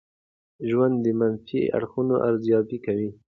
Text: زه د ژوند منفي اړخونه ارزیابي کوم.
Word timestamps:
زه 0.03 0.07
د 0.63 0.67
ژوند 0.71 1.03
منفي 1.19 1.61
اړخونه 1.77 2.15
ارزیابي 2.27 2.77
کوم. 2.85 3.11